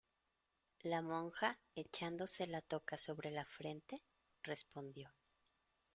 [0.81, 4.01] la monja, echándose la toca sobre la frente,
[4.41, 5.11] respondió: